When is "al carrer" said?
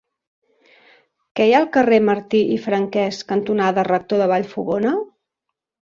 1.65-1.99